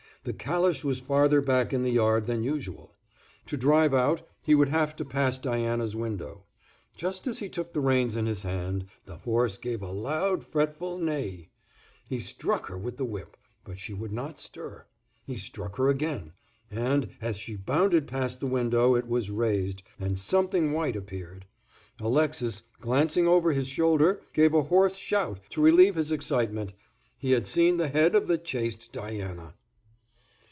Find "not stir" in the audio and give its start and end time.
14.11-14.85